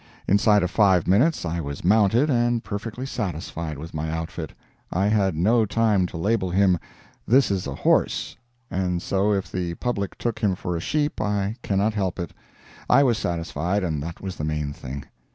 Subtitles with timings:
[0.27, 4.51] Inside of five minutes I was mounted, and perfectly satisfied with my outfit.
[4.91, 6.79] I had no time to label him
[7.27, 8.35] "This is a horse,"
[8.71, 12.33] and so if the public took him for a sheep I cannot help it.
[12.89, 15.05] I was satisfied, and that was the main thing.